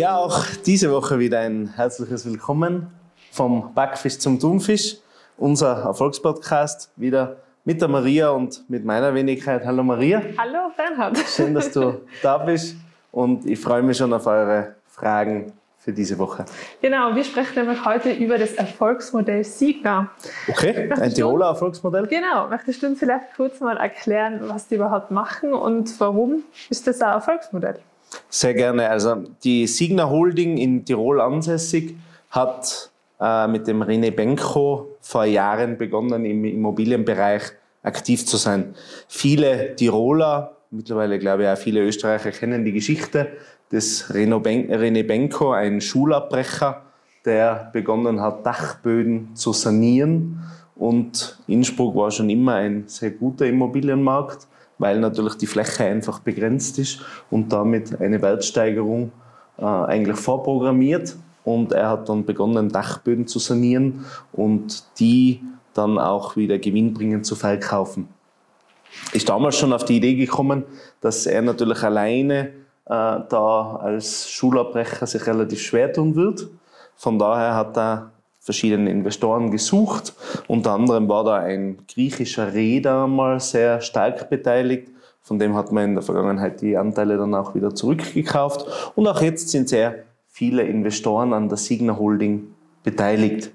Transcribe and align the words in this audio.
Ja, 0.00 0.16
auch 0.16 0.46
diese 0.64 0.90
Woche 0.90 1.18
wieder 1.18 1.40
ein 1.40 1.74
herzliches 1.76 2.24
Willkommen 2.24 2.86
vom 3.32 3.74
Backfisch 3.74 4.18
zum 4.18 4.40
Thunfisch, 4.40 4.96
unser 5.36 5.82
Erfolgspodcast, 5.84 6.90
wieder 6.96 7.36
mit 7.66 7.82
der 7.82 7.88
Maria 7.88 8.30
und 8.30 8.64
mit 8.70 8.82
meiner 8.82 9.12
Wenigkeit. 9.12 9.62
Hallo 9.66 9.82
Maria. 9.82 10.22
Hallo 10.38 10.70
Bernhard. 10.74 11.18
Schön, 11.18 11.52
dass 11.52 11.70
du 11.70 12.00
da 12.22 12.38
bist 12.38 12.76
und 13.12 13.44
ich 13.44 13.60
freue 13.60 13.82
mich 13.82 13.98
schon 13.98 14.10
auf 14.14 14.26
eure 14.26 14.76
Fragen 14.86 15.52
für 15.76 15.92
diese 15.92 16.16
Woche. 16.16 16.46
Genau, 16.80 17.14
wir 17.14 17.22
sprechen 17.22 17.56
nämlich 17.56 17.84
heute 17.84 18.10
über 18.10 18.38
das 18.38 18.54
Erfolgsmodell 18.54 19.44
Signa. 19.44 20.08
Okay, 20.48 20.72
Möchtest 20.72 21.02
ein 21.02 21.12
Tiroler 21.12 21.48
Erfolgsmodell? 21.48 22.06
Genau, 22.06 22.48
möchtest 22.48 22.82
du 22.82 22.86
uns 22.86 23.00
vielleicht 23.00 23.34
kurz 23.36 23.60
mal 23.60 23.76
erklären, 23.76 24.40
was 24.44 24.66
die 24.66 24.76
überhaupt 24.76 25.10
machen 25.10 25.52
und 25.52 26.00
warum 26.00 26.44
ist 26.70 26.86
das 26.86 27.02
ein 27.02 27.10
Erfolgsmodell? 27.10 27.80
Sehr 28.28 28.54
gerne. 28.54 28.88
Also 28.88 29.24
die 29.44 29.66
Signa 29.66 30.08
Holding 30.08 30.56
in 30.56 30.84
Tirol 30.84 31.20
ansässig 31.20 31.96
hat 32.30 32.90
äh, 33.20 33.46
mit 33.46 33.66
dem 33.66 33.82
René 33.82 34.10
Benko 34.10 34.96
vor 35.00 35.24
Jahren 35.24 35.76
begonnen, 35.78 36.24
im 36.24 36.44
Immobilienbereich 36.44 37.42
aktiv 37.82 38.26
zu 38.26 38.36
sein. 38.36 38.74
Viele 39.08 39.74
Tiroler, 39.76 40.56
mittlerweile 40.70 41.18
glaube 41.18 41.44
ich 41.44 41.48
auch 41.48 41.58
viele 41.58 41.80
Österreicher 41.80 42.30
kennen 42.30 42.64
die 42.64 42.72
Geschichte 42.72 43.28
des 43.72 44.10
René 44.10 45.06
Benko, 45.06 45.52
ein 45.52 45.80
Schulabbrecher, 45.80 46.82
der 47.24 47.70
begonnen 47.72 48.20
hat, 48.20 48.44
Dachböden 48.44 49.34
zu 49.34 49.52
sanieren. 49.52 50.40
Und 50.74 51.38
Innsbruck 51.46 51.94
war 51.94 52.10
schon 52.10 52.30
immer 52.30 52.54
ein 52.54 52.84
sehr 52.86 53.10
guter 53.10 53.46
Immobilienmarkt, 53.46 54.48
weil 54.80 54.98
natürlich 54.98 55.34
die 55.34 55.46
Fläche 55.46 55.84
einfach 55.84 56.18
begrenzt 56.20 56.78
ist 56.78 57.00
und 57.30 57.52
damit 57.52 58.00
eine 58.00 58.20
Wertsteigerung 58.20 59.12
äh, 59.58 59.64
eigentlich 59.64 60.16
vorprogrammiert. 60.16 61.16
Und 61.44 61.72
er 61.72 61.90
hat 61.90 62.08
dann 62.08 62.24
begonnen, 62.24 62.70
Dachböden 62.70 63.26
zu 63.26 63.38
sanieren 63.38 64.04
und 64.32 64.84
die 64.98 65.42
dann 65.74 65.98
auch 65.98 66.36
wieder 66.36 66.58
gewinnbringend 66.58 67.24
zu 67.26 67.34
verkaufen. 67.34 68.08
Ist 69.12 69.28
damals 69.28 69.56
schon 69.56 69.72
auf 69.72 69.84
die 69.84 69.98
Idee 69.98 70.14
gekommen, 70.14 70.64
dass 71.00 71.26
er 71.26 71.42
natürlich 71.42 71.82
alleine 71.82 72.48
äh, 72.86 73.20
da 73.28 73.76
als 73.82 74.30
Schulabbrecher 74.30 75.06
sich 75.06 75.26
relativ 75.26 75.60
schwer 75.60 75.92
tun 75.92 76.16
wird. 76.16 76.48
Von 76.96 77.18
daher 77.18 77.54
hat 77.54 77.76
er 77.76 78.10
verschiedene 78.40 78.90
Investoren 78.90 79.50
gesucht. 79.50 80.14
Unter 80.48 80.72
anderem 80.72 81.08
war 81.08 81.24
da 81.24 81.36
ein 81.36 81.78
griechischer 81.92 82.52
Reeder 82.54 83.06
mal 83.06 83.38
sehr 83.38 83.80
stark 83.82 84.30
beteiligt. 84.30 84.88
Von 85.22 85.38
dem 85.38 85.54
hat 85.54 85.70
man 85.70 85.84
in 85.84 85.94
der 85.94 86.02
Vergangenheit 86.02 86.62
die 86.62 86.76
Anteile 86.76 87.18
dann 87.18 87.34
auch 87.34 87.54
wieder 87.54 87.74
zurückgekauft. 87.74 88.92
Und 88.96 89.06
auch 89.06 89.20
jetzt 89.20 89.50
sind 89.50 89.68
sehr 89.68 90.04
viele 90.26 90.62
Investoren 90.62 91.34
an 91.34 91.48
der 91.48 91.58
Signa 91.58 91.96
Holding 91.98 92.54
beteiligt. 92.82 93.50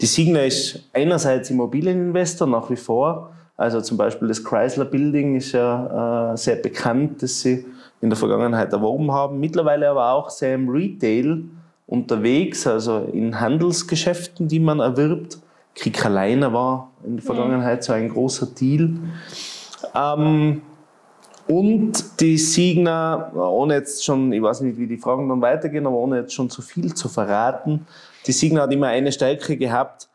Die 0.00 0.06
Signa 0.06 0.40
ist 0.40 0.88
einerseits 0.92 1.50
Immobilieninvestor 1.50 2.48
nach 2.48 2.68
wie 2.70 2.76
vor. 2.76 3.32
Also 3.56 3.80
zum 3.80 3.96
Beispiel 3.96 4.28
das 4.28 4.42
Chrysler 4.44 4.84
Building 4.84 5.36
ist 5.36 5.52
ja 5.52 6.32
äh, 6.32 6.36
sehr 6.36 6.56
bekannt, 6.56 7.22
dass 7.22 7.40
sie 7.40 7.64
in 8.00 8.10
der 8.10 8.16
Vergangenheit 8.16 8.72
erworben 8.72 9.10
haben. 9.12 9.40
Mittlerweile 9.40 9.88
aber 9.88 10.12
auch 10.12 10.30
sehr 10.30 10.54
im 10.54 10.68
Retail 10.68 11.44
unterwegs, 11.88 12.66
also 12.66 13.08
in 13.12 13.40
Handelsgeschäften, 13.40 14.46
die 14.46 14.60
man 14.60 14.78
erwirbt. 14.78 15.38
Krieg 15.74 16.04
alleine 16.04 16.52
war 16.52 16.90
in 17.04 17.16
der 17.16 17.24
Vergangenheit 17.24 17.82
so 17.82 17.92
ein 17.92 18.08
großer 18.10 18.46
Deal. 18.46 18.90
Ähm, 19.94 20.62
und 21.46 22.20
die 22.20 22.36
Signa, 22.36 23.32
ohne 23.32 23.74
jetzt 23.74 24.04
schon, 24.04 24.32
ich 24.32 24.42
weiß 24.42 24.60
nicht, 24.60 24.76
wie 24.76 24.86
die 24.86 24.98
Fragen 24.98 25.28
dann 25.30 25.40
weitergehen, 25.40 25.86
aber 25.86 25.96
ohne 25.96 26.18
jetzt 26.18 26.34
schon 26.34 26.50
zu 26.50 26.60
viel 26.60 26.94
zu 26.94 27.08
verraten, 27.08 27.86
die 28.26 28.32
Signa 28.32 28.62
hat 28.62 28.72
immer 28.72 28.88
eine 28.88 29.10
Stärke 29.10 29.56
gehabt, 29.56 30.08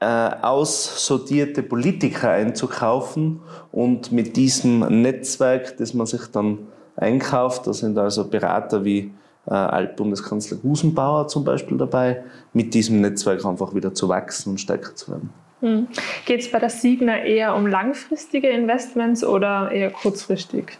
äh, 0.00 0.06
aussortierte 0.06 1.62
Politiker 1.62 2.30
einzukaufen 2.30 3.40
und 3.70 4.12
mit 4.12 4.36
diesem 4.36 5.02
Netzwerk, 5.02 5.76
das 5.76 5.92
man 5.92 6.06
sich 6.06 6.26
dann 6.32 6.68
einkauft. 6.96 7.66
Da 7.66 7.74
sind 7.74 7.98
also 7.98 8.26
Berater 8.26 8.82
wie 8.84 9.12
äh, 9.46 9.54
Altbundeskanzler 9.54 10.58
Gusenbauer 10.58 11.28
zum 11.28 11.44
Beispiel 11.44 11.76
dabei, 11.78 12.22
mit 12.52 12.74
diesem 12.74 13.00
Netzwerk 13.00 13.44
einfach 13.44 13.74
wieder 13.74 13.94
zu 13.94 14.08
wachsen 14.08 14.50
und 14.50 14.58
stärker 14.58 14.94
zu 14.94 15.12
werden. 15.12 15.30
Hm. 15.60 15.88
Geht 16.26 16.40
es 16.40 16.50
bei 16.50 16.58
der 16.58 16.70
Signa 16.70 17.22
eher 17.22 17.54
um 17.54 17.66
langfristige 17.66 18.48
Investments 18.48 19.24
oder 19.24 19.70
eher 19.70 19.90
kurzfristig? 19.90 20.78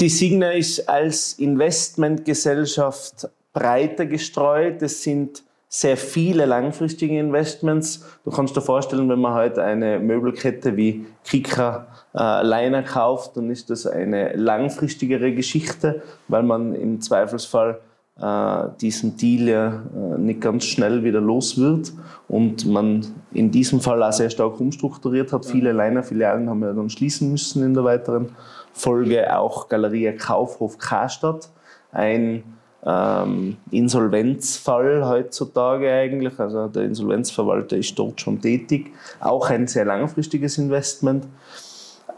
Die 0.00 0.08
Signa 0.08 0.52
ist 0.52 0.88
als 0.88 1.34
Investmentgesellschaft 1.34 3.28
breiter 3.52 4.06
gestreut. 4.06 4.82
Es 4.82 5.02
sind 5.02 5.42
sehr 5.72 5.96
viele 5.96 6.46
langfristige 6.46 7.16
Investments. 7.16 8.04
Du 8.24 8.32
kannst 8.32 8.56
dir 8.56 8.60
vorstellen, 8.60 9.08
wenn 9.08 9.20
man 9.20 9.34
heute 9.34 9.62
eine 9.62 10.00
Möbelkette 10.00 10.76
wie 10.76 11.06
Kika 11.24 11.86
äh, 12.12 12.42
Leiner 12.42 12.82
kauft, 12.82 13.36
dann 13.36 13.50
ist 13.50 13.70
das 13.70 13.86
eine 13.86 14.34
langfristigere 14.34 15.32
Geschichte, 15.32 16.02
weil 16.26 16.42
man 16.42 16.74
im 16.74 17.00
Zweifelsfall 17.00 17.78
äh, 18.20 18.64
diesen 18.80 19.16
Deal 19.16 19.48
ja 19.48 19.68
äh, 19.68 20.18
nicht 20.18 20.40
ganz 20.40 20.64
schnell 20.64 21.04
wieder 21.04 21.20
los 21.20 21.56
wird 21.56 21.92
und 22.26 22.66
man 22.66 23.06
in 23.32 23.52
diesem 23.52 23.80
Fall 23.80 24.02
auch 24.02 24.12
sehr 24.12 24.30
stark 24.30 24.58
umstrukturiert 24.58 25.32
hat. 25.32 25.46
Viele 25.46 25.70
Leiner-Filialen 25.70 26.50
haben 26.50 26.62
ja 26.62 26.72
dann 26.72 26.90
schließen 26.90 27.30
müssen 27.30 27.62
in 27.62 27.74
der 27.74 27.84
weiteren 27.84 28.30
Folge. 28.72 29.38
Auch 29.38 29.68
Galeria 29.68 30.10
Kaufhof 30.14 30.78
Karstadt, 30.78 31.48
ein 31.92 32.42
ähm, 32.84 33.56
Insolvenzfall 33.70 35.06
heutzutage 35.06 35.90
eigentlich. 35.90 36.38
Also 36.38 36.68
der 36.68 36.84
Insolvenzverwalter 36.84 37.76
ist 37.76 37.98
dort 37.98 38.20
schon 38.20 38.40
tätig. 38.40 38.92
Auch 39.20 39.50
ein 39.50 39.66
sehr 39.66 39.84
langfristiges 39.84 40.58
Investment. 40.58 41.26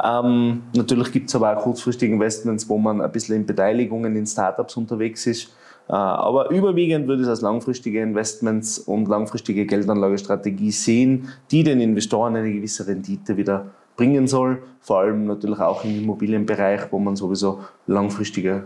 Ähm, 0.02 0.62
natürlich 0.74 1.12
gibt 1.12 1.28
es 1.28 1.34
aber 1.34 1.56
auch 1.56 1.62
kurzfristige 1.62 2.12
Investments, 2.12 2.68
wo 2.68 2.78
man 2.78 3.00
ein 3.00 3.12
bisschen 3.12 3.36
in 3.36 3.46
Beteiligungen 3.46 4.16
in 4.16 4.26
Startups 4.26 4.76
unterwegs 4.76 5.26
ist. 5.26 5.52
Äh, 5.88 5.92
aber 5.92 6.50
überwiegend 6.50 7.08
würde 7.08 7.22
ich 7.22 7.26
es 7.26 7.30
als 7.30 7.40
langfristige 7.40 8.00
Investments 8.00 8.78
und 8.78 9.08
langfristige 9.08 9.66
Geldanlagestrategie 9.66 10.70
sehen, 10.70 11.28
die 11.50 11.64
den 11.64 11.80
Investoren 11.80 12.36
eine 12.36 12.52
gewisse 12.52 12.86
Rendite 12.86 13.36
wieder 13.36 13.66
bringen 13.96 14.26
soll. 14.26 14.62
Vor 14.80 15.00
allem 15.00 15.26
natürlich 15.26 15.60
auch 15.60 15.84
im 15.84 16.02
Immobilienbereich, 16.02 16.90
wo 16.90 16.98
man 16.98 17.16
sowieso 17.16 17.60
langfristige 17.86 18.64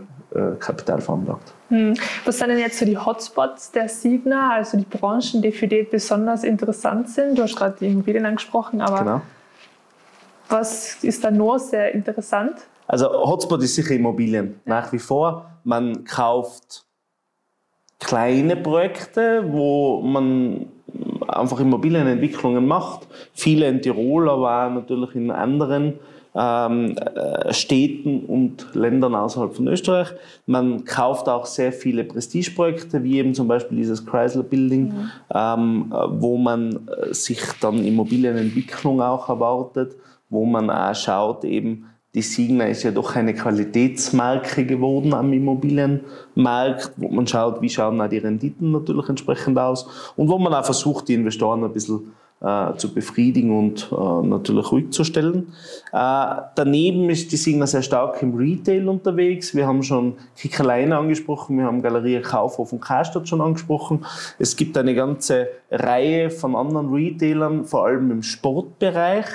Kapital 0.59 1.01
veranlagt. 1.01 1.53
Hm. 1.69 1.95
Was 2.25 2.37
sind 2.39 2.49
denn 2.49 2.59
jetzt 2.59 2.79
so 2.79 2.85
die 2.85 2.97
Hotspots 2.97 3.71
der 3.71 3.89
Signa, 3.89 4.51
also 4.51 4.77
die 4.77 4.85
Branchen, 4.85 5.41
die 5.41 5.51
für 5.51 5.67
dich 5.67 5.89
besonders 5.89 6.43
interessant 6.43 7.09
sind? 7.09 7.37
Du 7.37 7.43
hast 7.43 7.55
gerade 7.55 7.75
die 7.79 7.87
Immobilien 7.87 8.25
angesprochen, 8.25 8.81
aber 8.81 8.99
genau. 8.99 9.21
was 10.49 11.03
ist 11.03 11.23
da 11.23 11.31
noch 11.31 11.57
sehr 11.57 11.93
interessant? 11.93 12.55
Also 12.87 13.11
Hotspot 13.11 13.61
ist 13.63 13.75
sicher 13.75 13.95
Immobilien, 13.95 14.61
ja. 14.65 14.75
nach 14.75 14.93
wie 14.93 14.99
vor. 14.99 15.51
Man 15.63 16.05
kauft 16.05 16.85
kleine 17.99 18.55
Projekte, 18.55 19.43
wo 19.51 20.01
man 20.01 20.67
einfach 21.27 21.59
Immobilienentwicklungen 21.59 22.65
macht. 22.65 23.07
Viele 23.33 23.67
in 23.67 23.81
Tirol, 23.81 24.29
aber 24.29 24.67
auch 24.67 24.69
natürlich 24.69 25.15
in 25.15 25.31
anderen 25.31 25.99
ähm, 26.37 26.95
äh, 26.97 27.51
Städten 27.53 28.25
und 28.25 28.67
Ländern 28.75 29.15
außerhalb 29.15 29.55
von 29.55 29.67
Österreich. 29.67 30.09
Man 30.45 30.85
kauft 30.85 31.27
auch 31.27 31.47
sehr 31.47 31.73
viele 31.73 32.03
Prestigeprojekte, 32.03 33.03
wie 33.03 33.17
eben 33.17 33.33
zum 33.33 33.47
Beispiel 33.47 33.77
dieses 33.77 34.05
Chrysler 34.05 34.43
Building, 34.43 34.89
mhm. 34.89 35.11
ähm, 35.33 35.93
wo 36.09 36.37
man 36.37 36.87
äh, 36.87 37.13
sich 37.13 37.41
dann 37.59 37.83
Immobilienentwicklung 37.83 39.01
auch 39.01 39.29
erwartet, 39.29 39.95
wo 40.29 40.45
man 40.45 40.69
auch 40.69 40.93
schaut, 40.93 41.43
eben 41.43 41.85
die 42.13 42.21
Signa 42.21 42.65
ist 42.65 42.83
ja 42.83 42.91
doch 42.91 43.15
eine 43.15 43.33
Qualitätsmarke 43.33 44.65
geworden 44.65 45.13
am 45.13 45.31
Immobilienmarkt, 45.33 46.93
wo 46.97 47.09
man 47.09 47.27
schaut, 47.27 47.61
wie 47.61 47.69
schauen 47.69 48.01
auch 48.01 48.09
die 48.09 48.17
Renditen 48.17 48.71
natürlich 48.71 49.07
entsprechend 49.09 49.59
aus 49.59 49.87
und 50.15 50.27
wo 50.27 50.39
man 50.39 50.53
auch 50.53 50.65
versucht, 50.65 51.09
die 51.09 51.13
Investoren 51.13 51.63
ein 51.63 51.73
bisschen 51.73 51.97
äh, 51.97 52.26
zu 52.39 52.93
befriedigen 52.93 53.57
und 53.57 53.89
äh, 53.91 54.27
natürlich 54.27 54.71
ruhig 54.71 54.91
zu 54.91 55.03
stellen. 55.03 55.53
Äh, 55.91 56.35
daneben 56.55 57.09
ist 57.09 57.31
die 57.31 57.37
Signa 57.37 57.65
sehr 57.65 57.81
stark 57.81 58.21
im 58.21 58.35
Retail 58.35 58.87
unterwegs. 58.87 59.55
Wir 59.55 59.65
haben 59.65 59.81
schon 59.81 60.17
Kickerleine 60.37 60.97
angesprochen, 60.97 61.57
wir 61.57 61.65
haben 61.65 61.81
Galerie 61.81 62.21
Kaufhof 62.21 62.73
und 62.73 62.81
Karstadt 62.81 63.27
schon 63.27 63.41
angesprochen. 63.41 64.05
Es 64.37 64.55
gibt 64.55 64.77
eine 64.77 64.93
ganze 64.93 65.47
Reihe 65.71 66.29
von 66.29 66.55
anderen 66.55 66.93
Retailern, 66.93 67.65
vor 67.65 67.85
allem 67.85 68.11
im 68.11 68.21
Sportbereich 68.21 69.25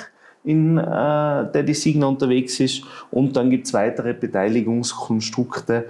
in 0.45 0.77
äh, 0.77 0.83
der 0.83 1.63
die 1.63 1.73
Signa 1.73 2.07
unterwegs 2.07 2.59
ist. 2.59 2.83
Und 3.11 3.35
dann 3.35 3.49
gibt 3.49 3.67
es 3.67 3.73
weitere 3.73 4.13
Beteiligungskonstrukte 4.13 5.85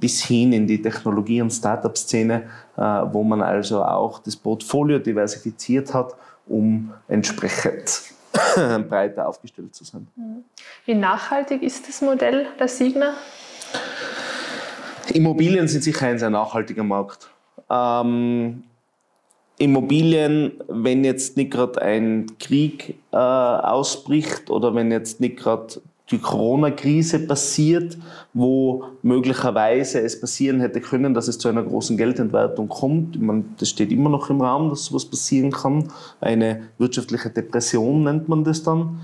bis 0.00 0.24
hin 0.24 0.52
in 0.52 0.66
die 0.66 0.82
Technologie- 0.82 1.40
und 1.40 1.50
Startup-Szene, 1.50 2.42
äh, 2.76 2.80
wo 2.80 3.22
man 3.22 3.42
also 3.42 3.84
auch 3.84 4.18
das 4.18 4.34
Portfolio 4.34 4.98
diversifiziert 4.98 5.94
hat, 5.94 6.14
um 6.46 6.92
entsprechend 7.06 8.02
breiter 8.88 9.28
aufgestellt 9.28 9.74
zu 9.74 9.84
sein. 9.84 10.08
Wie 10.84 10.94
nachhaltig 10.94 11.62
ist 11.62 11.88
das 11.88 12.02
Modell 12.02 12.46
der 12.58 12.68
Signa? 12.68 13.14
Immobilien 15.12 15.68
sind 15.68 15.82
sicher 15.84 16.06
ein 16.06 16.18
sehr 16.18 16.30
nachhaltiger 16.30 16.84
Markt. 16.84 17.30
Ähm, 17.68 18.64
Immobilien, 19.58 20.52
wenn 20.68 21.04
jetzt 21.04 21.36
nicht 21.36 21.50
gerade 21.50 21.82
ein 21.82 22.26
Krieg 22.38 22.96
äh, 23.12 23.16
ausbricht 23.16 24.50
oder 24.50 24.74
wenn 24.74 24.90
jetzt 24.90 25.20
nicht 25.20 25.36
gerade 25.36 25.82
die 26.10 26.18
Corona-Krise 26.18 27.20
passiert, 27.20 27.96
wo 28.34 28.84
möglicherweise 29.02 30.00
es 30.00 30.20
passieren 30.20 30.60
hätte 30.60 30.80
können, 30.80 31.14
dass 31.14 31.28
es 31.28 31.38
zu 31.38 31.48
einer 31.48 31.62
großen 31.62 31.96
Geldentwertung 31.96 32.68
kommt. 32.68 33.20
Meine, 33.20 33.44
das 33.58 33.70
steht 33.70 33.92
immer 33.92 34.10
noch 34.10 34.28
im 34.28 34.40
Raum, 34.40 34.70
dass 34.70 34.86
sowas 34.86 35.04
passieren 35.04 35.52
kann. 35.52 35.88
Eine 36.20 36.62
wirtschaftliche 36.78 37.30
Depression 37.30 38.02
nennt 38.02 38.28
man 38.28 38.42
das 38.42 38.62
dann. 38.62 39.00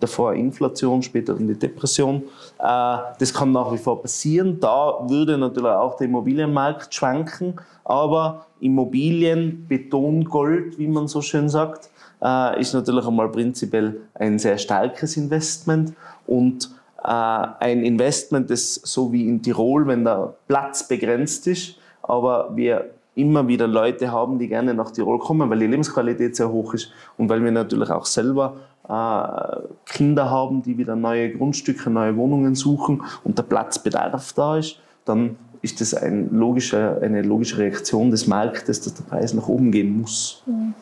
Davor 0.00 0.34
Inflation, 0.34 1.02
später 1.02 1.34
dann 1.34 1.48
die 1.48 1.58
Depression. 1.58 2.22
Äh, 2.60 2.98
das 3.18 3.34
kann 3.34 3.50
nach 3.50 3.72
wie 3.72 3.78
vor 3.78 4.00
passieren. 4.00 4.60
Da 4.60 5.04
würde 5.08 5.36
natürlich 5.36 5.70
auch 5.70 5.96
der 5.96 6.06
Immobilienmarkt 6.06 6.94
schwanken. 6.94 7.54
Aber 7.84 8.46
Immobilien, 8.60 9.66
Beton, 9.66 10.24
Gold, 10.24 10.78
wie 10.78 10.86
man 10.86 11.08
so 11.08 11.20
schön 11.20 11.48
sagt, 11.48 11.90
äh, 12.22 12.60
ist 12.60 12.74
natürlich 12.74 13.06
einmal 13.06 13.28
prinzipiell 13.28 14.00
ein 14.14 14.38
sehr 14.38 14.58
starkes 14.58 15.16
Investment 15.16 15.94
und 16.28 16.70
äh, 17.02 17.08
ein 17.08 17.82
Investment, 17.82 18.50
das 18.50 18.74
so 18.74 19.12
wie 19.12 19.26
in 19.26 19.42
Tirol, 19.42 19.86
wenn 19.86 20.04
der 20.04 20.34
Platz 20.46 20.86
begrenzt 20.86 21.46
ist, 21.46 21.76
aber 22.02 22.50
wir 22.54 22.90
immer 23.14 23.48
wieder 23.48 23.66
Leute 23.66 24.12
haben, 24.12 24.38
die 24.38 24.46
gerne 24.46 24.74
nach 24.74 24.92
Tirol 24.92 25.18
kommen, 25.18 25.50
weil 25.50 25.58
die 25.58 25.66
Lebensqualität 25.66 26.36
sehr 26.36 26.50
hoch 26.50 26.74
ist 26.74 26.92
und 27.16 27.28
weil 27.28 27.42
wir 27.42 27.50
natürlich 27.50 27.90
auch 27.90 28.06
selber 28.06 28.56
äh, 28.88 29.60
Kinder 29.86 30.30
haben, 30.30 30.62
die 30.62 30.78
wieder 30.78 30.94
neue 30.94 31.32
Grundstücke, 31.32 31.90
neue 31.90 32.16
Wohnungen 32.16 32.54
suchen 32.54 33.02
und 33.24 33.36
der 33.36 33.42
Platzbedarf 33.42 34.32
da 34.34 34.58
ist, 34.58 34.80
dann 35.04 35.36
ist 35.62 35.80
das 35.80 35.94
ein 35.94 36.30
logischer, 36.30 37.00
eine 37.02 37.22
logische 37.22 37.58
Reaktion 37.58 38.10
des 38.10 38.28
Marktes, 38.28 38.80
dass 38.80 38.94
der 38.94 39.02
Preis 39.02 39.34
nach 39.34 39.48
oben 39.48 39.72
gehen 39.72 40.00
muss. 40.00 40.44
Mhm. 40.46 40.74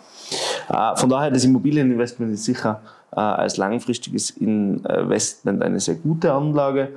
Äh, 0.69 0.97
von 0.97 1.09
daher, 1.09 1.31
das 1.31 1.45
Immobilieninvestment 1.45 2.35
ist 2.35 2.45
sicher 2.45 2.83
äh, 3.13 3.21
als 3.21 3.57
langfristiges 3.57 4.31
Investment 4.31 5.63
eine 5.63 5.81
sehr 5.81 5.95
gute 5.95 6.33
Anlage. 6.33 6.91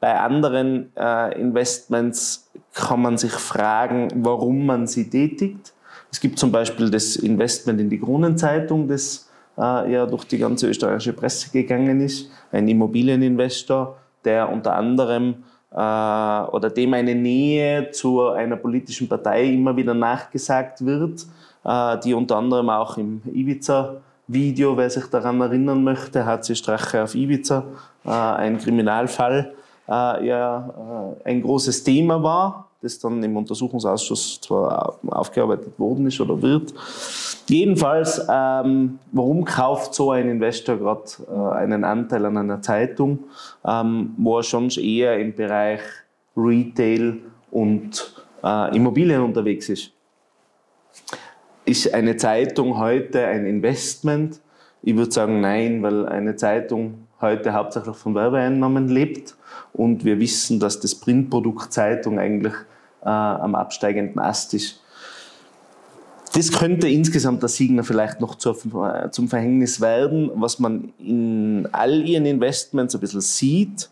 Bei 0.00 0.18
anderen 0.18 0.92
äh, 0.96 1.40
Investments 1.40 2.50
kann 2.74 3.02
man 3.02 3.18
sich 3.18 3.32
fragen, 3.32 4.08
warum 4.16 4.66
man 4.66 4.86
sie 4.86 5.10
tätigt. 5.10 5.72
Es 6.10 6.20
gibt 6.20 6.38
zum 6.38 6.52
Beispiel 6.52 6.90
das 6.90 7.16
Investment 7.16 7.80
in 7.80 7.90
die 7.90 7.98
Kronenzeitung, 7.98 8.88
das 8.88 9.28
ja 9.58 10.04
durch 10.04 10.24
die 10.24 10.36
ganze 10.36 10.68
österreichische 10.68 11.14
Presse 11.14 11.50
gegangen 11.50 12.02
ist. 12.02 12.30
Ein 12.52 12.68
Immobilieninvestor, 12.68 13.96
der 14.22 14.50
unter 14.50 14.76
anderem 14.76 15.44
oder 15.70 16.70
dem 16.74 16.92
eine 16.92 17.14
Nähe 17.14 17.90
zu 17.90 18.28
einer 18.28 18.56
politischen 18.56 19.08
Partei 19.08 19.44
immer 19.46 19.74
wieder 19.74 19.94
nachgesagt 19.94 20.84
wird, 20.84 21.26
die 22.04 22.12
unter 22.12 22.36
anderem 22.36 22.68
auch 22.68 22.98
im 22.98 23.22
Ibiza 23.32 23.96
Video, 24.28 24.76
wer 24.76 24.90
sich 24.90 25.06
daran 25.06 25.40
erinnern 25.40 25.84
möchte, 25.84 26.26
HC 26.26 26.56
Strache 26.56 27.02
auf 27.02 27.14
Ibiza, 27.14 27.64
äh, 28.04 28.10
ein 28.10 28.58
Kriminalfall, 28.58 29.54
äh, 29.88 30.26
ja 30.26 31.14
äh, 31.24 31.28
ein 31.28 31.42
großes 31.42 31.84
Thema 31.84 32.22
war, 32.22 32.68
das 32.82 32.98
dann 32.98 33.22
im 33.22 33.36
Untersuchungsausschuss 33.36 34.40
zwar 34.40 34.98
aufgearbeitet 35.06 35.78
worden 35.78 36.06
ist 36.06 36.20
oder 36.20 36.40
wird. 36.42 36.74
Jedenfalls, 37.48 38.20
ähm, 38.28 38.98
warum 39.12 39.44
kauft 39.44 39.94
so 39.94 40.10
ein 40.10 40.28
Investor 40.28 40.76
gerade 40.76 41.04
äh, 41.28 41.54
einen 41.56 41.84
Anteil 41.84 42.26
an 42.26 42.36
einer 42.36 42.60
Zeitung, 42.60 43.20
ähm, 43.64 44.14
wo 44.18 44.38
er 44.38 44.42
schon 44.42 44.68
eher 44.70 45.18
im 45.20 45.34
Bereich 45.34 45.80
Retail 46.36 47.18
und 47.52 48.24
äh, 48.42 48.76
Immobilien 48.76 49.22
unterwegs 49.22 49.68
ist? 49.68 49.92
Ist 51.66 51.92
eine 51.92 52.16
Zeitung 52.16 52.78
heute 52.78 53.26
ein 53.26 53.44
Investment? 53.44 54.40
Ich 54.84 54.96
würde 54.96 55.10
sagen 55.10 55.40
nein, 55.40 55.82
weil 55.82 56.06
eine 56.06 56.36
Zeitung 56.36 57.08
heute 57.20 57.54
hauptsächlich 57.54 57.96
von 57.96 58.14
Werbeeinnahmen 58.14 58.86
lebt 58.86 59.34
und 59.72 60.04
wir 60.04 60.20
wissen, 60.20 60.60
dass 60.60 60.78
das 60.78 60.94
Printprodukt 60.94 61.72
Zeitung 61.72 62.20
eigentlich 62.20 62.52
äh, 63.02 63.08
am 63.08 63.56
absteigenden 63.56 64.20
Ast 64.20 64.54
ist. 64.54 64.80
Das 66.34 66.52
könnte 66.52 66.88
insgesamt 66.88 67.42
der 67.42 67.48
Signer 67.48 67.82
vielleicht 67.82 68.20
noch 68.20 68.36
zur, 68.36 68.56
äh, 68.84 69.10
zum 69.10 69.26
Verhängnis 69.26 69.80
werden, 69.80 70.30
was 70.36 70.60
man 70.60 70.92
in 71.00 71.68
all 71.72 72.06
ihren 72.06 72.26
Investments 72.26 72.94
ein 72.94 73.00
bisschen 73.00 73.22
sieht, 73.22 73.90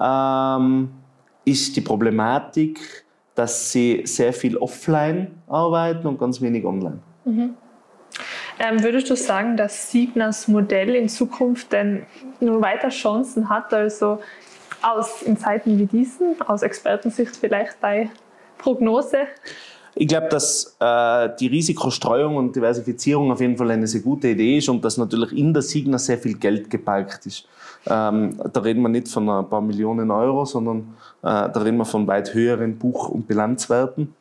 ähm, 0.00 0.90
ist 1.44 1.74
die 1.74 1.80
Problematik, 1.80 3.04
dass 3.34 3.72
sie 3.72 4.02
sehr 4.04 4.32
viel 4.32 4.56
offline 4.56 5.32
arbeiten 5.48 6.06
und 6.06 6.20
ganz 6.20 6.40
wenig 6.40 6.64
online. 6.64 7.00
Mhm. 7.26 7.56
Ähm, 8.58 8.82
würdest 8.82 9.10
du 9.10 9.16
sagen, 9.16 9.56
dass 9.56 9.90
Signas 9.90 10.48
Modell 10.48 10.94
in 10.94 11.08
Zukunft 11.08 11.72
denn 11.72 12.06
nur 12.40 12.62
weiter 12.62 12.88
Chancen 12.88 13.50
hat, 13.50 13.74
also 13.74 14.20
aus, 14.80 15.22
in 15.22 15.36
Zeiten 15.36 15.78
wie 15.78 15.86
diesen, 15.86 16.40
aus 16.40 16.62
Expertensicht 16.62 17.36
vielleicht 17.36 17.78
bei 17.80 18.08
Prognose? 18.56 19.18
Ich 19.94 20.08
glaube, 20.08 20.28
dass 20.28 20.76
äh, 20.78 21.30
die 21.40 21.48
Risikostreuung 21.48 22.36
und 22.36 22.54
Diversifizierung 22.54 23.32
auf 23.32 23.40
jeden 23.40 23.56
Fall 23.56 23.70
eine 23.70 23.86
sehr 23.86 24.02
gute 24.02 24.28
Idee 24.28 24.58
ist 24.58 24.68
und 24.68 24.84
dass 24.84 24.96
natürlich 24.96 25.32
in 25.32 25.52
der 25.52 25.62
Signa 25.62 25.98
sehr 25.98 26.18
viel 26.18 26.38
Geld 26.38 26.70
geparkt 26.70 27.26
ist. 27.26 27.48
Ähm, 27.86 28.38
da 28.52 28.60
reden 28.60 28.82
wir 28.82 28.88
nicht 28.88 29.08
von 29.08 29.28
ein 29.28 29.48
paar 29.48 29.60
Millionen 29.60 30.10
Euro, 30.10 30.44
sondern 30.44 30.96
äh, 31.22 31.48
da 31.50 31.60
reden 31.60 31.78
wir 31.78 31.84
von 31.84 32.06
weit 32.06 32.34
höheren 32.34 32.78
Buch- 32.78 33.08
und 33.08 33.26
Bilanzwerten 33.26 34.14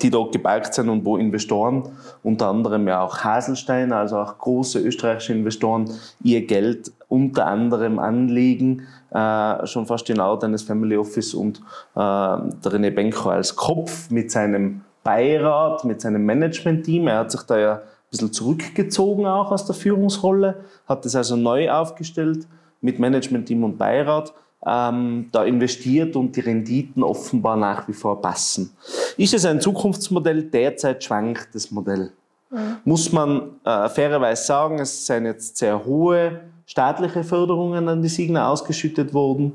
die 0.00 0.10
dort 0.10 0.32
geparkt 0.32 0.72
sind 0.74 0.88
und 0.88 1.04
wo 1.04 1.16
Investoren, 1.16 1.90
unter 2.22 2.48
anderem 2.48 2.88
ja 2.88 3.02
auch 3.02 3.18
Haselstein, 3.18 3.92
also 3.92 4.18
auch 4.18 4.38
große 4.38 4.80
österreichische 4.80 5.34
Investoren, 5.34 5.90
ihr 6.22 6.46
Geld 6.46 6.92
unter 7.08 7.46
anderem 7.46 7.98
anlegen, 7.98 8.86
äh, 9.10 9.66
schon 9.66 9.86
fast 9.86 10.08
in 10.08 10.20
Art 10.20 10.44
eines 10.44 10.62
Family 10.62 10.96
Office 10.96 11.34
und 11.34 11.58
äh, 11.58 11.60
der 11.94 12.72
René 12.72 12.90
Benko 12.90 13.28
als 13.28 13.54
Kopf 13.54 14.10
mit 14.10 14.30
seinem 14.30 14.82
Beirat, 15.04 15.84
mit 15.84 16.00
seinem 16.00 16.24
Management-Team. 16.24 17.08
Er 17.08 17.18
hat 17.18 17.30
sich 17.30 17.42
da 17.42 17.58
ja 17.58 17.74
ein 17.74 17.80
bisschen 18.10 18.32
zurückgezogen 18.32 19.26
auch 19.26 19.52
aus 19.52 19.66
der 19.66 19.74
Führungsrolle, 19.74 20.64
hat 20.86 21.04
das 21.04 21.14
also 21.16 21.36
neu 21.36 21.70
aufgestellt 21.70 22.46
mit 22.80 22.98
Management-Team 22.98 23.62
und 23.64 23.78
Beirat 23.78 24.32
ähm, 24.66 25.28
da 25.32 25.44
investiert 25.44 26.16
und 26.16 26.36
die 26.36 26.40
Renditen 26.40 27.02
offenbar 27.02 27.56
nach 27.56 27.88
wie 27.88 27.92
vor 27.92 28.20
passen. 28.20 28.76
Ist 29.16 29.34
es 29.34 29.44
ein 29.44 29.60
Zukunftsmodell? 29.60 30.44
Derzeit 30.44 31.02
schwankt 31.02 31.54
das 31.54 31.70
Modell. 31.70 32.12
Mhm. 32.50 32.76
Muss 32.84 33.12
man 33.12 33.50
äh, 33.64 33.88
fairerweise 33.88 34.44
sagen, 34.44 34.78
es 34.78 35.06
sind 35.06 35.26
jetzt 35.26 35.56
sehr 35.56 35.84
hohe 35.84 36.40
staatliche 36.66 37.24
Förderungen 37.24 37.88
an 37.88 38.02
die 38.02 38.08
Signa 38.08 38.48
ausgeschüttet 38.48 39.12
worden, 39.12 39.52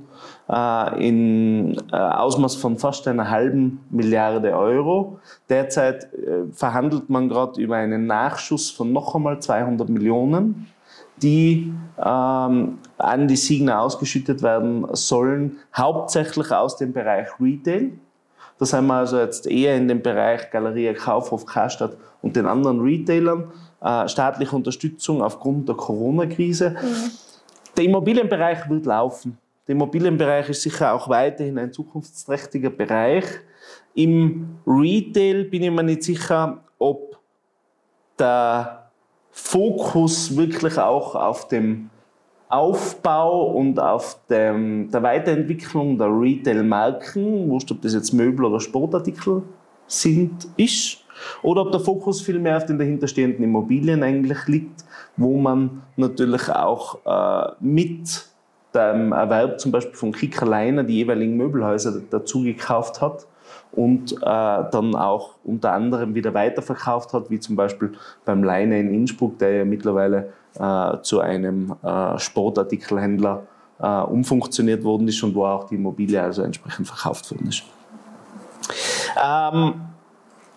äh, 0.49 1.07
in 1.07 1.77
äh, 1.91 1.95
Ausmaß 1.95 2.55
von 2.55 2.77
fast 2.77 3.07
einer 3.07 3.29
halben 3.29 3.79
Milliarde 3.89 4.55
Euro. 4.55 5.19
Derzeit 5.49 6.03
äh, 6.13 6.51
verhandelt 6.51 7.09
man 7.09 7.29
gerade 7.29 7.59
über 7.61 7.77
einen 7.77 8.05
Nachschuss 8.05 8.69
von 8.69 8.91
noch 8.91 9.15
einmal 9.15 9.39
200 9.39 9.89
Millionen 9.89 10.67
die 11.21 11.73
ähm, 11.97 12.77
an 12.97 13.27
die 13.27 13.35
Signer 13.35 13.81
ausgeschüttet 13.81 14.41
werden 14.41 14.87
sollen, 14.93 15.57
hauptsächlich 15.75 16.51
aus 16.51 16.77
dem 16.77 16.93
Bereich 16.93 17.27
Retail. 17.39 17.91
Da 18.59 18.65
sind 18.65 18.87
wir 18.87 18.95
also 18.95 19.19
jetzt 19.19 19.47
eher 19.47 19.75
in 19.75 19.87
dem 19.87 20.01
Bereich 20.01 20.49
Galerie 20.49 20.93
Kaufhof, 20.93 21.45
Karstadt 21.45 21.95
und 22.21 22.35
den 22.35 22.45
anderen 22.45 22.81
Retailern. 22.81 23.51
Äh, 23.81 24.07
staatliche 24.07 24.55
Unterstützung 24.55 25.21
aufgrund 25.21 25.69
der 25.69 25.75
Corona-Krise. 25.75 26.71
Mhm. 26.71 27.11
Der 27.75 27.83
Immobilienbereich 27.83 28.67
wird 28.69 28.87
laufen. 28.87 29.37
Der 29.67 29.75
Immobilienbereich 29.75 30.49
ist 30.49 30.63
sicher 30.63 30.93
auch 30.93 31.07
weiterhin 31.09 31.59
ein 31.59 31.71
zukunftsträchtiger 31.71 32.71
Bereich. 32.71 33.25
Im 33.93 34.57
Retail 34.65 35.43
bin 35.45 35.63
ich 35.63 35.71
mir 35.71 35.83
nicht 35.83 36.03
sicher, 36.03 36.63
ob 36.79 37.19
der 38.17 38.86
Fokus 39.39 40.35
wirklich 40.35 40.79
auch 40.79 41.13
auf 41.13 41.47
dem 41.47 41.91
Aufbau 42.49 43.51
und 43.51 43.79
auf 43.79 44.19
dem, 44.29 44.89
der 44.89 45.03
Weiterentwicklung 45.03 45.97
der 45.97 46.07
Retail-Marken, 46.07 47.47
wurscht 47.47 47.71
ob 47.71 47.81
das 47.81 47.93
jetzt 47.93 48.13
Möbel 48.13 48.45
oder 48.45 48.59
Sportartikel 48.59 49.43
sind, 49.85 50.47
ist, 50.57 51.03
oder 51.43 51.61
ob 51.61 51.71
der 51.71 51.79
Fokus 51.79 52.19
viel 52.19 52.39
mehr 52.39 52.57
auf 52.57 52.65
den 52.65 52.79
dahinterstehenden 52.79 53.43
Immobilien 53.43 54.01
eigentlich 54.01 54.47
liegt, 54.47 54.83
wo 55.17 55.37
man 55.37 55.83
natürlich 55.95 56.49
auch 56.49 56.97
äh, 57.05 57.51
mit 57.59 58.25
dem 58.73 59.11
Erwerb 59.11 59.59
zum 59.59 59.71
Beispiel 59.71 59.95
von 59.95 60.11
Kickerleiner 60.11 60.83
die 60.83 60.95
jeweiligen 60.95 61.37
Möbelhäuser 61.37 62.01
dazu 62.09 62.41
gekauft 62.41 63.01
hat 63.01 63.27
und 63.71 64.13
äh, 64.13 64.15
dann 64.21 64.95
auch 64.95 65.35
unter 65.43 65.73
anderem 65.73 66.15
wieder 66.15 66.33
weiterverkauft 66.33 67.13
hat, 67.13 67.29
wie 67.29 67.39
zum 67.39 67.55
Beispiel 67.55 67.93
beim 68.25 68.43
Leine 68.43 68.79
in 68.79 68.93
Innsbruck, 68.93 69.37
der 69.39 69.57
ja 69.57 69.65
mittlerweile 69.65 70.33
äh, 70.59 70.97
zu 71.01 71.19
einem 71.19 71.75
äh, 71.83 72.17
Sportartikelhändler 72.17 73.43
äh, 73.79 73.87
umfunktioniert 73.87 74.83
worden 74.83 75.07
ist 75.07 75.21
und 75.23 75.35
wo 75.35 75.45
auch 75.45 75.65
die 75.65 75.75
Immobilie 75.75 76.21
also 76.21 76.41
entsprechend 76.41 76.87
verkauft 76.87 77.31
worden 77.31 77.47
ist. 77.47 77.63
Ähm, 79.23 79.73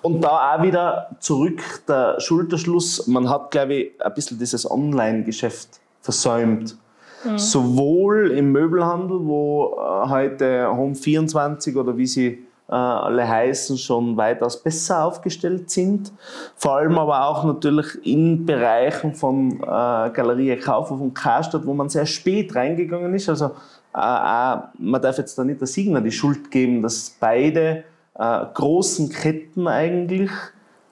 und 0.02 0.22
da 0.22 0.54
auch 0.54 0.62
wieder 0.62 1.10
zurück 1.20 1.62
der 1.86 2.18
Schulterschluss. 2.20 3.06
Man 3.06 3.28
hat, 3.28 3.50
glaube 3.50 3.74
ich, 3.74 4.02
ein 4.02 4.14
bisschen 4.14 4.38
dieses 4.38 4.70
Online-Geschäft 4.70 5.80
versäumt. 6.00 6.76
Mhm. 7.24 7.38
Sowohl 7.38 8.30
im 8.30 8.52
Möbelhandel, 8.52 9.18
wo 9.20 9.76
äh, 9.76 10.08
heute 10.08 10.68
Home24 10.68 11.76
oder 11.76 11.98
wie 11.98 12.06
sie 12.06 12.46
alle 12.74 13.28
heißen, 13.28 13.76
schon 13.78 14.16
weitaus 14.16 14.62
besser 14.62 15.04
aufgestellt 15.04 15.70
sind. 15.70 16.12
Vor 16.56 16.76
allem 16.76 16.98
aber 16.98 17.26
auch 17.26 17.44
natürlich 17.44 18.04
in 18.06 18.46
Bereichen 18.46 19.14
von 19.14 19.60
äh, 19.60 20.10
Galerie 20.10 20.56
Kaufhof 20.56 21.00
und 21.00 21.14
Karstadt, 21.14 21.66
wo 21.66 21.74
man 21.74 21.88
sehr 21.88 22.06
spät 22.06 22.54
reingegangen 22.54 23.14
ist. 23.14 23.28
Also 23.28 23.46
äh, 23.94 23.98
äh, 23.98 24.58
man 24.78 25.02
darf 25.02 25.18
jetzt 25.18 25.36
da 25.36 25.44
nicht 25.44 25.60
der 25.60 25.66
Signer 25.66 26.00
die 26.00 26.12
Schuld 26.12 26.50
geben, 26.50 26.82
dass 26.82 27.16
beide 27.18 27.84
äh, 28.14 28.44
großen 28.54 29.08
Ketten 29.08 29.66
eigentlich 29.66 30.30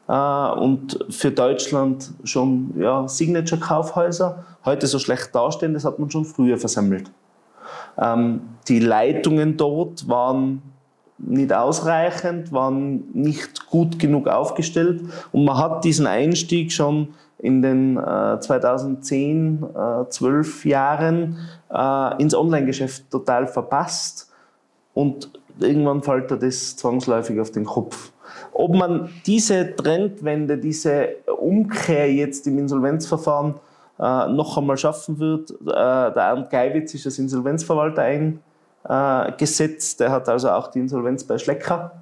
äh, 0.08 0.12
und 0.12 0.99
für 1.11 1.30
Deutschland 1.30 2.11
schon 2.25 2.75
ja, 2.76 3.06
Signature-Kaufhäuser 3.06 4.44
heute 4.64 4.87
so 4.87 4.99
schlecht 4.99 5.35
dastehen, 5.35 5.75
das 5.75 5.85
hat 5.85 5.99
man 5.99 6.11
schon 6.11 6.25
früher 6.25 6.58
versammelt. 6.58 7.11
Ähm, 7.99 8.40
die 8.68 8.80
Leitungen 8.80 9.56
dort 9.56 10.08
waren 10.08 10.62
nicht 11.19 11.53
ausreichend, 11.53 12.53
waren 12.53 13.11
nicht 13.13 13.67
gut 13.67 13.99
genug 13.99 14.29
aufgestellt 14.29 15.03
und 15.33 15.45
man 15.45 15.59
hat 15.59 15.85
diesen 15.85 16.07
Einstieg 16.07 16.73
schon 16.73 17.09
in 17.39 17.63
den 17.63 17.97
äh, 17.97 18.41
2010, 18.41 19.63
äh, 19.63 20.09
12 20.09 20.65
Jahren 20.65 21.39
äh, 21.73 22.23
ins 22.23 22.35
Online-Geschäft 22.35 23.11
total 23.11 23.47
verpasst 23.47 24.31
und 24.95 25.31
irgendwann 25.61 26.03
fällt 26.03 26.31
er 26.31 26.37
das 26.37 26.77
zwangsläufig 26.77 27.41
auf 27.41 27.51
den 27.51 27.65
Kopf. 27.65 28.13
Ob 28.53 28.75
man 28.75 29.09
diese 29.27 29.75
Trendwende, 29.77 30.59
diese 30.59 31.09
Umkehr 31.41 32.13
jetzt 32.13 32.47
im 32.47 32.59
Insolvenzverfahren 32.59 33.55
äh, 33.99 34.29
noch 34.29 34.59
einmal 34.59 34.77
schaffen 34.77 35.19
wird, 35.19 35.51
äh, 35.51 35.65
der 35.65 36.25
Arndt 36.25 36.51
Geiwitz 36.51 36.95
ist 36.95 37.07
als 37.07 37.19
Insolvenzverwalter 37.19 38.03
ein, 38.03 38.41
äh, 38.88 39.33
gesetzt. 39.33 40.00
Der 40.00 40.11
hat 40.11 40.28
also 40.28 40.50
auch 40.50 40.68
die 40.68 40.80
Insolvenz 40.80 41.25
bei 41.25 41.38
Schlecker 41.38 41.92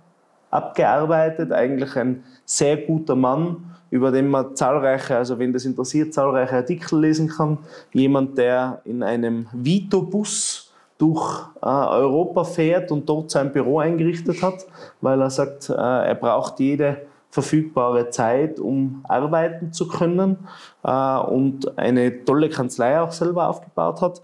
abgearbeitet. 0.51 1.53
Eigentlich 1.53 1.97
ein 1.97 2.25
sehr 2.45 2.77
guter 2.77 3.17
Mann, 3.17 3.75
über 3.91 4.11
den 4.11 4.29
man 4.29 4.55
zahlreiche, 4.57 5.17
also 5.17 5.39
wenn 5.39 5.53
das 5.53 5.65
interessiert, 5.65 6.15
zahlreiche 6.15 6.57
Artikel 6.57 7.01
lesen 7.01 7.29
kann. 7.29 7.59
Jemand, 7.93 8.39
der 8.39 8.81
in 8.85 9.03
einem 9.03 9.49
Vito-Bus 9.53 10.73
durch 10.99 11.47
äh, 11.63 11.67
Europa 11.67 12.45
fährt 12.45 12.91
und 12.91 13.09
dort 13.09 13.31
sein 13.31 13.53
Büro 13.53 13.81
eingerichtet 13.81 14.43
hat, 14.43 14.67
weil 15.01 15.21
er 15.21 15.31
sagt, 15.31 15.69
äh, 15.69 15.75
er 15.75 16.15
braucht 16.15 16.59
jede 16.59 17.03
verfügbare 17.31 18.09
Zeit, 18.09 18.59
um 18.59 19.05
arbeiten 19.07 19.73
zu 19.73 19.89
können 19.89 20.39
äh, 20.83 21.19
und 21.19 21.77
eine 21.77 22.25
tolle 22.25 22.49
Kanzlei 22.49 22.99
auch 22.99 23.13
selber 23.13 23.49
aufgebaut 23.49 24.01
hat. 24.01 24.23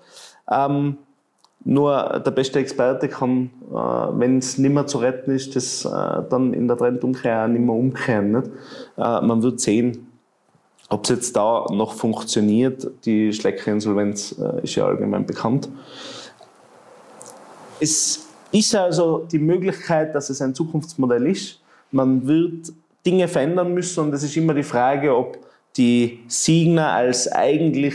Ähm, 0.50 0.96
nur 1.64 2.20
der 2.24 2.30
beste 2.30 2.58
Experte 2.58 3.08
kann, 3.08 3.50
äh, 3.70 3.74
wenn 3.74 4.38
es 4.38 4.58
nicht 4.58 4.72
mehr 4.72 4.86
zu 4.86 4.98
retten 4.98 5.30
ist, 5.30 5.54
das 5.54 5.84
äh, 5.84 6.22
dann 6.28 6.54
in 6.54 6.66
der 6.66 6.76
Trendumkehr 6.76 7.44
auch 7.44 7.48
nicht 7.48 7.60
mehr 7.60 7.74
umkehren. 7.74 8.32
Nicht? 8.32 8.46
Äh, 8.96 9.20
man 9.20 9.42
wird 9.42 9.60
sehen, 9.60 10.08
ob 10.88 11.04
es 11.04 11.10
jetzt 11.10 11.36
da 11.36 11.66
noch 11.70 11.94
funktioniert. 11.94 12.86
Die 13.04 13.32
Schlecker-Insolvenz 13.32 14.36
äh, 14.38 14.62
ist 14.62 14.74
ja 14.74 14.86
allgemein 14.86 15.24
bekannt. 15.24 15.68
Es 17.80 18.26
ist 18.50 18.74
also 18.74 19.26
die 19.30 19.38
Möglichkeit, 19.38 20.14
dass 20.14 20.30
es 20.30 20.42
ein 20.42 20.54
Zukunftsmodell 20.54 21.26
ist. 21.26 21.60
Man 21.90 22.26
wird 22.26 22.72
Dinge 23.04 23.26
verändern 23.28 23.72
müssen 23.72 24.04
und 24.04 24.14
es 24.14 24.22
ist 24.22 24.36
immer 24.36 24.54
die 24.54 24.62
Frage, 24.62 25.16
ob 25.16 25.38
die 25.76 26.20
Signer 26.28 26.92
als 26.92 27.30
eigentlich 27.30 27.94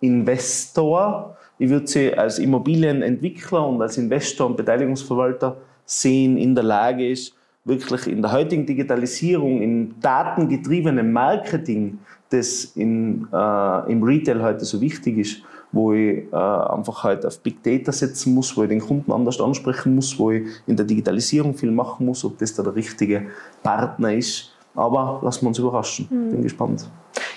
Investor 0.00 1.35
ich 1.58 1.68
würde 1.68 1.86
sie 1.86 2.12
als 2.14 2.38
Immobilienentwickler 2.38 3.66
und 3.66 3.80
als 3.80 3.96
Investor 3.96 4.46
und 4.46 4.56
Beteiligungsverwalter 4.56 5.56
sehen, 5.84 6.36
in 6.36 6.54
der 6.54 6.64
Lage 6.64 7.08
ist, 7.08 7.34
wirklich 7.64 8.06
in 8.06 8.22
der 8.22 8.32
heutigen 8.32 8.64
Digitalisierung, 8.64 9.60
in 9.60 9.94
datengetriebenem 10.00 11.12
Marketing, 11.12 11.98
das 12.30 12.64
in, 12.76 13.26
äh, 13.32 13.92
im 13.92 14.02
Retail 14.02 14.42
heute 14.42 14.64
so 14.64 14.80
wichtig 14.80 15.18
ist, 15.18 15.42
wo 15.72 15.92
ich 15.92 16.24
äh, 16.32 16.36
einfach 16.36 17.04
heute 17.04 17.26
auf 17.26 17.40
Big 17.40 17.62
Data 17.62 17.92
setzen 17.92 18.34
muss, 18.34 18.56
wo 18.56 18.62
ich 18.62 18.68
den 18.68 18.80
Kunden 18.80 19.10
anders 19.10 19.40
ansprechen 19.40 19.94
muss, 19.94 20.18
wo 20.18 20.30
ich 20.30 20.46
in 20.66 20.76
der 20.76 20.86
Digitalisierung 20.86 21.54
viel 21.54 21.70
machen 21.70 22.06
muss, 22.06 22.24
ob 22.24 22.38
das 22.38 22.54
da 22.54 22.62
der 22.62 22.74
richtige 22.74 23.26
Partner 23.62 24.14
ist. 24.14 24.52
Aber 24.74 25.20
lassen 25.22 25.42
wir 25.42 25.48
uns 25.48 25.58
überraschen. 25.58 26.06
Mhm. 26.10 26.30
Bin 26.30 26.42
gespannt. 26.42 26.88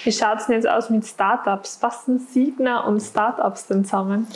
Wie 0.04 0.12
schaut 0.12 0.40
es 0.40 0.46
denn 0.46 0.56
jetzt 0.56 0.68
aus 0.68 0.90
mit 0.90 1.06
Startups? 1.06 1.78
Was 1.82 2.06
sind 2.06 2.22
Signer 2.30 2.86
und 2.88 3.02
Startups 3.02 3.68
denn 3.68 3.84
zusammen? 3.84 4.28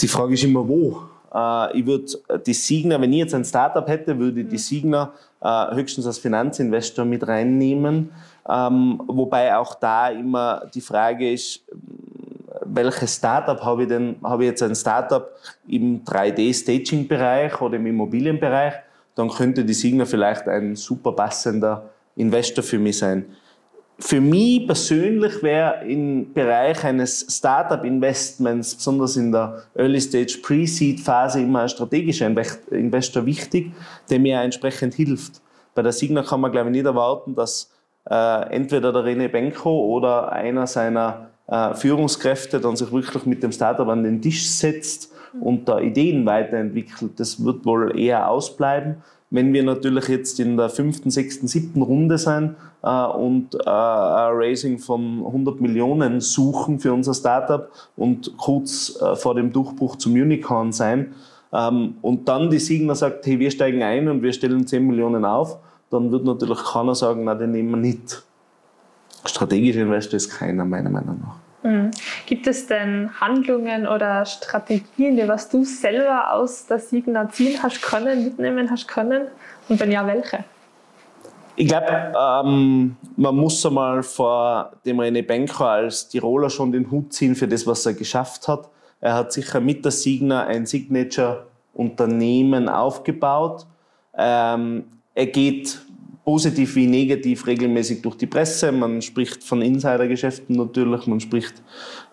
Die 0.00 0.08
Frage 0.08 0.34
ist 0.34 0.44
immer 0.44 0.66
wo. 0.66 1.02
Äh, 1.34 1.78
ich 1.78 1.86
würde 1.86 2.40
die 2.46 2.54
Signer, 2.54 3.00
wenn 3.00 3.12
ich 3.12 3.18
jetzt 3.20 3.34
ein 3.34 3.44
Startup 3.44 3.86
hätte, 3.88 4.18
würde 4.18 4.42
ich 4.42 4.48
die 4.48 4.58
Signer 4.58 5.12
äh, 5.40 5.74
höchstens 5.74 6.06
als 6.06 6.18
Finanzinvestor 6.18 7.04
mit 7.04 7.26
reinnehmen. 7.26 8.10
Ähm, 8.48 9.00
wobei 9.06 9.56
auch 9.56 9.74
da 9.74 10.08
immer 10.08 10.66
die 10.72 10.80
Frage 10.80 11.32
ist, 11.32 11.62
welches 12.64 13.16
Startup 13.16 13.60
habe 13.64 13.82
ich 13.82 13.88
denn? 13.88 14.16
Habe 14.22 14.44
ich 14.44 14.50
jetzt 14.50 14.62
ein 14.62 14.74
Startup 14.74 15.30
im 15.66 16.04
3D-Staging-Bereich 16.04 17.60
oder 17.60 17.76
im 17.76 17.86
Immobilienbereich? 17.86 18.74
Dann 19.14 19.28
könnte 19.28 19.64
die 19.64 19.74
Signer 19.74 20.06
vielleicht 20.06 20.46
ein 20.48 20.76
super 20.76 21.12
passender 21.12 21.90
Investor 22.14 22.62
für 22.62 22.78
mich 22.78 22.98
sein 22.98 23.26
für 24.04 24.20
mich 24.20 24.66
persönlich 24.66 25.42
wäre 25.42 25.84
im 25.84 26.32
Bereich 26.32 26.84
eines 26.84 27.24
Startup-Investments, 27.28 28.74
besonders 28.74 29.16
in 29.16 29.30
der 29.30 29.62
Early-Stage 29.74 30.38
Pre-Seed-Phase, 30.42 31.40
immer 31.40 31.60
ein 31.62 31.68
strategischer 31.68 32.26
Investor 32.70 33.24
wichtig, 33.24 33.72
der 34.10 34.18
mir 34.18 34.40
entsprechend 34.40 34.94
hilft. 34.94 35.40
Bei 35.74 35.82
der 35.82 35.92
Signa 35.92 36.22
kann 36.24 36.40
man, 36.40 36.50
glaube 36.50 36.68
ich, 36.68 36.72
nicht 36.72 36.84
erwarten, 36.84 37.36
dass 37.36 37.72
äh, 38.10 38.50
entweder 38.50 38.92
der 38.92 39.02
René 39.02 39.28
Benko 39.28 39.70
oder 39.70 40.32
einer 40.32 40.66
seiner 40.66 41.30
äh, 41.46 41.72
Führungskräfte 41.74 42.60
dann 42.60 42.74
sich 42.74 42.90
wirklich 42.90 43.24
mit 43.24 43.42
dem 43.42 43.52
Startup 43.52 43.86
an 43.86 44.02
den 44.02 44.20
Tisch 44.20 44.48
setzt 44.50 45.12
und 45.40 45.68
da 45.68 45.78
Ideen 45.78 46.26
weiterentwickelt. 46.26 47.20
Das 47.20 47.42
wird 47.42 47.64
wohl 47.64 47.98
eher 47.98 48.28
ausbleiben. 48.28 48.96
Wenn 49.32 49.54
wir 49.54 49.62
natürlich 49.62 50.08
jetzt 50.08 50.38
in 50.40 50.58
der 50.58 50.68
fünften, 50.68 51.10
sechsten, 51.10 51.48
siebten 51.48 51.80
Runde 51.80 52.18
sein 52.18 52.54
äh, 52.82 53.06
und 53.06 53.54
äh, 53.54 53.60
ein 53.60 54.34
Raising 54.34 54.78
von 54.78 55.24
100 55.24 55.58
Millionen 55.58 56.20
suchen 56.20 56.78
für 56.78 56.92
unser 56.92 57.14
Startup 57.14 57.70
und 57.96 58.36
kurz 58.36 59.00
äh, 59.00 59.16
vor 59.16 59.34
dem 59.34 59.50
Durchbruch 59.50 59.96
zum 59.96 60.12
Unicorn 60.12 60.70
sein 60.72 61.14
ähm, 61.50 61.94
und 62.02 62.28
dann 62.28 62.50
die 62.50 62.58
Signer 62.58 62.94
sagt, 62.94 63.24
hey, 63.24 63.38
wir 63.38 63.50
steigen 63.50 63.82
ein 63.82 64.06
und 64.08 64.22
wir 64.22 64.34
stellen 64.34 64.66
10 64.66 64.86
Millionen 64.86 65.24
auf, 65.24 65.58
dann 65.88 66.12
wird 66.12 66.24
natürlich 66.24 66.62
keiner 66.62 66.94
sagen, 66.94 67.24
na, 67.24 67.34
den 67.34 67.52
nehmen 67.52 67.70
wir 67.70 67.78
nicht. 67.78 68.22
Strategischer 69.24 69.80
Investor 69.80 70.18
ist 70.18 70.28
keiner, 70.28 70.66
meiner 70.66 70.90
Meinung 70.90 71.20
nach. 71.20 71.51
Mhm. 71.62 71.90
Gibt 72.26 72.46
es 72.46 72.66
denn 72.66 73.10
Handlungen 73.20 73.86
oder 73.86 74.24
Strategien, 74.24 75.16
die 75.16 75.28
was 75.28 75.48
du 75.48 75.64
selber 75.64 76.32
aus 76.32 76.66
der 76.66 76.78
Signa 76.78 77.28
ziehen 77.28 77.62
hast 77.62 77.82
können, 77.82 78.24
mitnehmen 78.24 78.70
hast 78.70 78.88
können? 78.88 79.26
Und 79.68 79.78
wenn 79.78 79.92
ja, 79.92 80.06
welche? 80.06 80.44
Ich 81.54 81.68
glaube, 81.68 82.12
ähm, 82.18 82.96
man 83.16 83.36
muss 83.36 83.64
einmal 83.66 84.02
vor 84.02 84.72
dem 84.84 85.00
René 85.00 85.24
Benker 85.24 85.68
als 85.68 86.08
Tiroler 86.08 86.50
schon 86.50 86.72
den 86.72 86.90
Hut 86.90 87.12
ziehen 87.12 87.36
für 87.36 87.46
das, 87.46 87.66
was 87.66 87.86
er 87.86 87.94
geschafft 87.94 88.48
hat. 88.48 88.68
Er 89.00 89.14
hat 89.14 89.32
sicher 89.32 89.60
mit 89.60 89.84
der 89.84 89.92
Signa 89.92 90.46
ein 90.46 90.64
Signature-Unternehmen 90.64 92.68
aufgebaut. 92.68 93.66
Ähm, 94.16 94.84
er 95.14 95.26
geht 95.26 95.82
positiv 96.24 96.76
wie 96.76 96.86
negativ 96.86 97.46
regelmäßig 97.46 98.02
durch 98.02 98.16
die 98.16 98.26
Presse. 98.26 98.70
Man 98.72 99.02
spricht 99.02 99.42
von 99.42 99.62
Insidergeschäften 99.62 100.56
natürlich, 100.56 101.06
man 101.06 101.20
spricht 101.20 101.62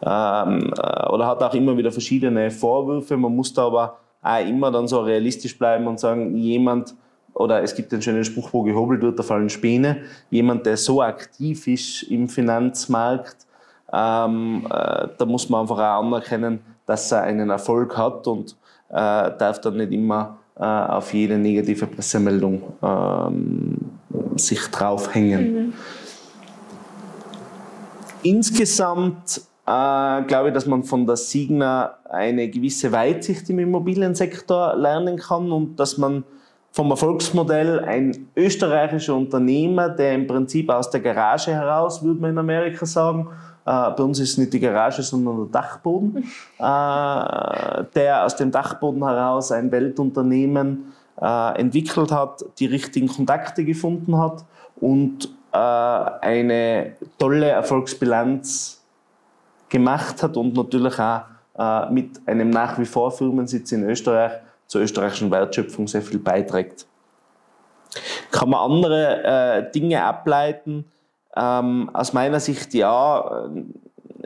ähm, 0.01 0.73
äh, 0.77 1.09
oder 1.09 1.27
hat 1.27 1.43
auch 1.43 1.53
immer 1.53 1.77
wieder 1.77 1.91
verschiedene 1.91 2.49
Vorwürfe. 2.49 3.17
Man 3.17 3.35
muss 3.35 3.53
da 3.53 3.67
aber 3.67 3.97
auch 4.21 4.47
immer 4.47 4.71
dann 4.71 4.87
so 4.87 4.99
realistisch 5.01 5.57
bleiben 5.57 5.87
und 5.87 5.99
sagen, 5.99 6.35
jemand, 6.35 6.95
oder 7.33 7.61
es 7.61 7.75
gibt 7.75 7.93
einen 7.93 8.01
schönen 8.01 8.23
Spruch, 8.23 8.49
wo 8.51 8.63
gehobelt 8.63 9.01
wird, 9.01 9.19
da 9.19 9.23
fallen 9.23 9.49
Späne. 9.49 10.03
Jemand, 10.29 10.65
der 10.65 10.77
so 10.77 11.01
aktiv 11.01 11.67
ist 11.67 12.03
im 12.03 12.27
Finanzmarkt, 12.27 13.45
ähm, 13.93 14.65
äh, 14.69 15.07
da 15.17 15.25
muss 15.25 15.49
man 15.49 15.61
einfach 15.61 15.77
auch 15.77 16.03
anerkennen, 16.03 16.59
dass 16.85 17.11
er 17.11 17.23
einen 17.23 17.49
Erfolg 17.49 17.95
hat 17.97 18.25
und 18.27 18.55
äh, 18.89 18.93
darf 18.93 19.61
dann 19.61 19.77
nicht 19.77 19.91
immer 19.91 20.39
äh, 20.55 20.63
auf 20.63 21.13
jede 21.13 21.37
negative 21.37 21.87
Pressemeldung 21.87 22.61
ähm, 22.81 23.88
sich 24.39 24.61
draufhängen. 24.67 25.53
Mhm. 25.53 25.73
Insgesamt 28.23 29.41
äh, 29.65 30.23
glaube 30.23 30.47
ich, 30.47 30.53
dass 30.53 30.65
man 30.65 30.83
von 30.83 31.05
der 31.05 31.15
Signa 31.15 31.95
eine 32.09 32.49
gewisse 32.49 32.91
Weitsicht 32.91 33.49
im 33.49 33.59
Immobiliensektor 33.59 34.75
lernen 34.75 35.17
kann 35.17 35.51
und 35.51 35.79
dass 35.79 35.97
man 35.97 36.23
vom 36.71 36.91
Erfolgsmodell 36.91 37.79
ein 37.79 38.27
österreichischer 38.35 39.15
Unternehmer, 39.15 39.89
der 39.89 40.13
im 40.13 40.27
Prinzip 40.27 40.69
aus 40.69 40.89
der 40.89 41.01
Garage 41.01 41.51
heraus, 41.51 42.03
würde 42.03 42.21
man 42.21 42.31
in 42.31 42.37
Amerika 42.37 42.85
sagen, 42.85 43.27
äh, 43.65 43.91
bei 43.91 44.03
uns 44.03 44.19
ist 44.19 44.31
es 44.31 44.37
nicht 44.37 44.53
die 44.53 44.59
Garage, 44.59 45.03
sondern 45.03 45.37
der 45.37 45.61
Dachboden, 45.61 46.17
äh, 46.57 47.83
der 47.95 48.23
aus 48.25 48.35
dem 48.35 48.51
Dachboden 48.51 49.03
heraus 49.03 49.51
ein 49.51 49.71
Weltunternehmen 49.71 50.93
äh, 51.21 51.59
entwickelt 51.59 52.11
hat, 52.11 52.43
die 52.59 52.65
richtigen 52.65 53.07
Kontakte 53.07 53.63
gefunden 53.65 54.17
hat 54.17 54.45
und 54.77 55.29
äh, 55.51 55.57
eine 55.57 56.93
tolle 57.17 57.49
Erfolgsbilanz 57.49 58.83
gemacht 59.69 60.23
hat 60.23 60.37
und 60.37 60.55
natürlich 60.55 60.99
auch 60.99 61.21
äh, 61.57 61.89
mit 61.91 62.21
einem 62.25 62.49
nach 62.49 62.79
wie 62.79 62.85
vor 62.85 63.11
Firmensitz 63.11 63.71
in 63.71 63.83
Österreich 63.83 64.33
zur 64.67 64.81
österreichischen 64.81 65.31
Wertschöpfung 65.31 65.87
sehr 65.87 66.01
viel 66.01 66.19
beiträgt. 66.19 66.85
Kann 68.31 68.49
man 68.49 68.71
andere 68.71 69.23
äh, 69.23 69.71
Dinge 69.71 70.03
ableiten? 70.03 70.85
Ähm, 71.35 71.89
aus 71.93 72.13
meiner 72.13 72.39
Sicht 72.39 72.73
ja. 72.73 73.49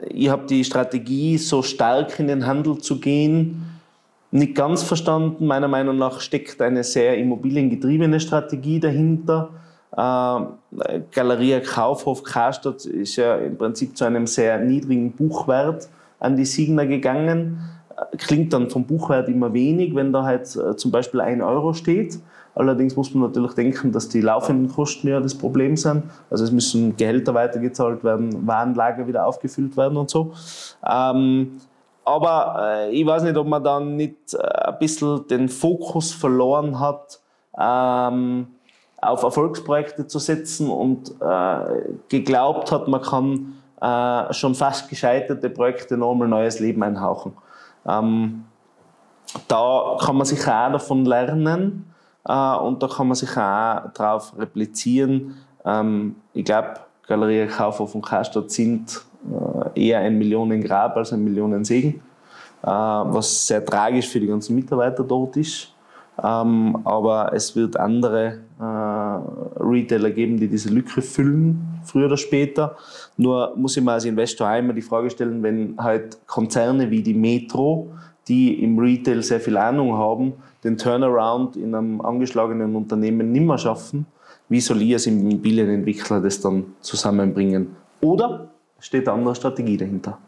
Ich 0.08 0.28
habe 0.28 0.46
die 0.46 0.64
Strategie, 0.64 1.38
so 1.38 1.62
stark 1.62 2.18
in 2.18 2.26
den 2.26 2.46
Handel 2.46 2.78
zu 2.78 3.00
gehen, 3.00 3.73
nicht 4.34 4.56
ganz 4.56 4.82
verstanden. 4.82 5.46
Meiner 5.46 5.68
Meinung 5.68 5.96
nach 5.96 6.20
steckt 6.20 6.60
eine 6.60 6.82
sehr 6.82 7.16
immobiliengetriebene 7.18 8.18
Strategie 8.18 8.80
dahinter. 8.80 9.50
Äh, 9.96 10.98
Galeria 11.12 11.60
Kaufhof 11.60 12.24
Karstadt 12.24 12.84
ist 12.84 13.14
ja 13.14 13.36
im 13.36 13.56
Prinzip 13.56 13.96
zu 13.96 14.04
einem 14.04 14.26
sehr 14.26 14.58
niedrigen 14.58 15.12
Buchwert 15.12 15.88
an 16.18 16.36
die 16.36 16.44
Signer 16.44 16.84
gegangen. 16.84 17.60
Klingt 18.18 18.52
dann 18.52 18.70
vom 18.70 18.84
Buchwert 18.84 19.28
immer 19.28 19.52
wenig, 19.52 19.94
wenn 19.94 20.12
da 20.12 20.24
halt 20.24 20.56
äh, 20.56 20.74
zum 20.74 20.90
Beispiel 20.90 21.20
ein 21.20 21.40
Euro 21.40 21.72
steht. 21.72 22.18
Allerdings 22.56 22.96
muss 22.96 23.14
man 23.14 23.28
natürlich 23.28 23.52
denken, 23.52 23.92
dass 23.92 24.08
die 24.08 24.20
laufenden 24.20 24.68
Kosten 24.68 25.08
ja 25.08 25.20
das 25.20 25.36
Problem 25.36 25.76
sind. 25.76 26.04
Also 26.28 26.42
es 26.42 26.50
müssen 26.50 26.96
Gehälter 26.96 27.34
weitergezahlt 27.34 28.02
werden, 28.02 28.48
Warenlager 28.48 29.06
wieder 29.06 29.26
aufgefüllt 29.26 29.76
werden 29.76 29.96
und 29.96 30.10
so. 30.10 30.32
Ähm, 30.88 31.52
aber 32.04 32.56
äh, 32.60 32.90
ich 32.90 33.06
weiß 33.06 33.22
nicht, 33.22 33.36
ob 33.36 33.46
man 33.46 33.62
dann 33.62 33.96
nicht 33.96 34.34
äh, 34.34 34.38
ein 34.38 34.78
bisschen 34.78 35.26
den 35.28 35.48
Fokus 35.48 36.12
verloren 36.12 36.78
hat, 36.80 37.20
ähm, 37.58 38.48
auf 39.00 39.22
Erfolgsprojekte 39.22 40.06
zu 40.06 40.18
setzen 40.18 40.70
und 40.70 41.10
äh, 41.20 41.94
geglaubt 42.08 42.72
hat, 42.72 42.88
man 42.88 43.02
kann 43.02 43.54
äh, 43.80 44.32
schon 44.32 44.54
fast 44.54 44.88
gescheiterte 44.88 45.50
Projekte 45.50 45.96
nochmal 45.96 46.28
neues 46.28 46.58
Leben 46.58 46.82
einhauchen. 46.82 47.32
Ähm, 47.86 48.44
da 49.48 49.96
kann 50.00 50.16
man 50.16 50.26
sicher 50.26 50.66
auch 50.66 50.72
davon 50.72 51.04
lernen 51.04 51.92
äh, 52.26 52.56
und 52.56 52.82
da 52.82 52.88
kann 52.88 53.08
man 53.08 53.14
sich 53.14 53.30
auch 53.30 53.90
darauf 53.94 54.32
replizieren. 54.38 55.36
Ähm, 55.64 56.16
ich 56.32 56.44
glaube, 56.44 56.74
Galerie 57.06 57.46
Kaufhof 57.46 57.94
und 57.94 58.02
Karstadt 58.02 58.50
sind 58.50 59.02
eher 59.74 60.00
ein 60.00 60.18
Millionengrab 60.18 60.96
als 60.96 61.12
ein 61.12 61.22
Millionensegen, 61.24 62.00
äh, 62.62 62.66
was 62.66 63.46
sehr 63.46 63.64
tragisch 63.64 64.08
für 64.08 64.20
die 64.20 64.26
ganzen 64.26 64.54
Mitarbeiter 64.54 65.04
dort 65.04 65.36
ist. 65.36 65.70
Ähm, 66.22 66.78
aber 66.84 67.32
es 67.34 67.56
wird 67.56 67.76
andere 67.76 68.38
äh, 68.60 69.62
Retailer 69.62 70.10
geben, 70.10 70.38
die 70.38 70.46
diese 70.46 70.68
Lücke 70.68 71.02
füllen, 71.02 71.80
früher 71.84 72.06
oder 72.06 72.16
später. 72.16 72.76
Nur 73.16 73.52
muss 73.56 73.76
ich 73.76 73.82
mir 73.82 73.92
als 73.92 74.04
Investor 74.04 74.46
einmal 74.46 74.76
die 74.76 74.82
Frage 74.82 75.10
stellen, 75.10 75.42
wenn 75.42 75.74
halt 75.76 76.18
Konzerne 76.26 76.90
wie 76.90 77.02
die 77.02 77.14
Metro, 77.14 77.90
die 78.28 78.62
im 78.62 78.78
Retail 78.78 79.22
sehr 79.22 79.40
viel 79.40 79.56
Ahnung 79.56 79.94
haben, 79.94 80.34
den 80.62 80.78
Turnaround 80.78 81.56
in 81.56 81.74
einem 81.74 82.00
angeschlagenen 82.00 82.76
Unternehmen 82.76 83.32
nicht 83.32 83.44
mehr 83.44 83.58
schaffen, 83.58 84.06
wie 84.48 84.60
soll 84.60 84.82
ich 84.82 84.92
als 84.92 85.06
Immobilienentwickler 85.06 86.20
das 86.20 86.40
dann 86.40 86.64
zusammenbringen? 86.80 87.74
Oder 88.00 88.48
steht 88.84 89.08
eine 89.08 89.18
andere 89.18 89.34
Strategie 89.34 89.76
dahinter? 89.76 90.18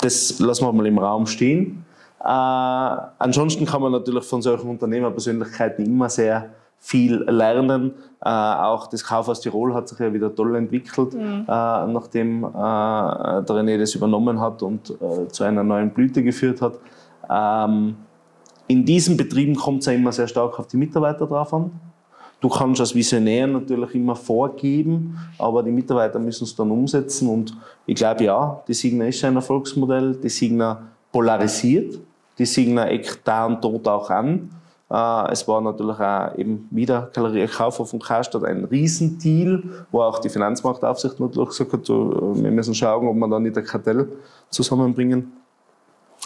Das 0.00 0.38
lassen 0.38 0.64
wir 0.66 0.72
mal 0.72 0.86
im 0.86 0.98
Raum 0.98 1.26
stehen. 1.26 1.84
Äh, 2.20 2.26
ansonsten 2.26 3.64
kann 3.64 3.80
man 3.80 3.92
natürlich 3.92 4.24
von 4.24 4.42
solchen 4.42 4.68
Unternehmerpersönlichkeiten 4.68 5.86
immer 5.86 6.08
sehr 6.10 6.50
viel 6.78 7.16
lernen. 7.28 7.92
Äh, 8.22 8.28
auch 8.28 8.88
das 8.88 9.04
Kaufhaus 9.04 9.40
Tirol 9.40 9.74
hat 9.74 9.88
sich 9.88 9.98
ja 9.98 10.12
wieder 10.12 10.34
toll 10.34 10.56
entwickelt, 10.56 11.14
mhm. 11.14 11.46
äh, 11.48 11.86
nachdem 11.86 12.44
äh, 12.44 12.48
der 12.48 13.56
René 13.56 13.78
das 13.78 13.94
übernommen 13.94 14.40
hat 14.40 14.62
und 14.62 14.90
äh, 14.90 15.28
zu 15.28 15.44
einer 15.44 15.62
neuen 15.62 15.90
Blüte 15.90 16.22
geführt 16.22 16.60
hat. 16.60 16.74
Ähm, 17.30 17.96
in 18.66 18.84
diesen 18.84 19.16
Betrieben 19.16 19.56
kommt 19.56 19.80
es 19.80 19.86
ja 19.86 19.92
immer 19.92 20.12
sehr 20.12 20.28
stark 20.28 20.58
auf 20.58 20.66
die 20.66 20.76
Mitarbeiter 20.76 21.26
drauf 21.26 21.52
an. 21.54 21.70
Du 22.40 22.48
kannst 22.48 22.80
als 22.80 22.94
Visionär 22.94 23.46
natürlich 23.46 23.94
immer 23.94 24.16
vorgeben, 24.16 25.18
aber 25.38 25.62
die 25.62 25.70
Mitarbeiter 25.70 26.18
müssen 26.18 26.44
es 26.44 26.56
dann 26.56 26.70
umsetzen. 26.70 27.28
Und 27.28 27.54
ich 27.84 27.96
glaube, 27.96 28.24
ja, 28.24 28.62
die 28.66 28.72
Signa 28.72 29.06
ist 29.06 29.22
ein 29.24 29.36
Erfolgsmodell. 29.36 30.14
Die 30.14 30.30
Signa 30.30 30.82
polarisiert. 31.12 31.98
Die 32.38 32.46
Signa 32.46 32.88
eckt 32.88 33.20
da 33.24 33.44
und 33.44 33.62
dort 33.62 33.86
auch 33.86 34.08
an. 34.08 34.50
Äh, 34.90 35.32
es 35.32 35.46
war 35.46 35.60
natürlich 35.60 35.98
auch 35.98 36.34
eben 36.38 36.66
wieder 36.70 37.10
Galerie 37.12 37.46
Kaufhof 37.46 37.92
und 37.92 38.02
Karstadt 38.02 38.44
ein 38.44 38.64
Riesendeal, 38.64 39.62
wo 39.90 40.00
auch 40.00 40.18
die 40.18 40.30
Finanzmarktaufsicht 40.30 41.20
natürlich 41.20 41.50
gesagt 41.50 41.72
hat, 41.74 41.88
wir 41.88 42.50
müssen 42.50 42.74
schauen, 42.74 43.06
ob 43.06 43.16
wir 43.16 43.28
da 43.28 43.38
nicht 43.38 43.58
ein 43.58 43.64
Kartell 43.64 44.08
zusammenbringen. 44.48 45.30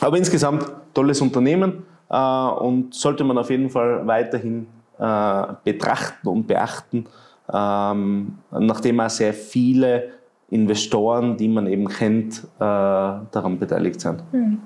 Aber 0.01 0.17
insgesamt 0.17 0.65
tolles 0.95 1.21
Unternehmen 1.21 1.83
äh, 2.09 2.17
und 2.17 2.95
sollte 2.95 3.25
man 3.25 3.37
auf 3.37 3.51
jeden 3.51 3.69
Fall 3.69 4.07
weiterhin 4.07 4.67
äh, 4.99 5.55
betrachten 5.65 6.29
und 6.29 6.47
beachten, 6.47 7.07
ähm, 7.53 8.39
nachdem 8.51 9.01
auch 9.01 9.11
sehr 9.11 9.35
viele 9.35 10.13
Investoren, 10.51 11.37
die 11.37 11.49
man 11.49 11.67
eben 11.67 11.89
kennt, 11.89 12.43
daran 12.59 13.59
beteiligt 13.59 14.01
sind. 14.01 14.23
Hm. 14.31 14.61